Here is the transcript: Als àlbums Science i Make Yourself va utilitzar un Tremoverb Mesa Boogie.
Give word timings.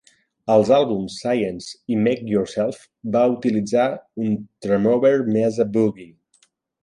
Als 0.51 0.69
àlbums 0.77 1.17
Science 1.23 1.67
i 1.95 1.97
Make 2.07 2.25
Yourself 2.31 2.79
va 3.17 3.21
utilitzar 3.35 3.87
un 4.25 4.33
Tremoverb 4.67 5.29
Mesa 5.37 5.69
Boogie. 5.77 6.11